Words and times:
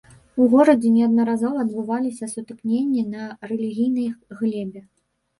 У 0.43 0.45
горадзе 0.51 0.89
неаднаразова 0.93 1.59
адбываліся 1.63 2.29
сутыкненні 2.31 3.03
на 3.11 3.21
рэлігійнай 3.51 4.09
глебе. 4.41 4.81